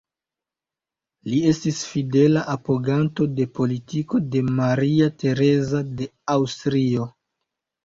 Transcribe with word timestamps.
Li 1.31 1.41
estis 1.49 1.81
fidela 1.89 2.45
apoganto 2.55 3.29
de 3.41 3.47
politiko 3.61 4.23
de 4.37 4.43
Maria 4.57 5.13
Tereza 5.27 5.85
de 6.03 6.11
Aŭstrio. 6.41 7.09